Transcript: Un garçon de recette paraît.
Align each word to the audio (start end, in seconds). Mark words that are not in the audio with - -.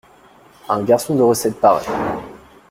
Un 0.67 0.81
garçon 0.81 1.13
de 1.13 1.21
recette 1.21 1.61
paraît. 1.61 1.85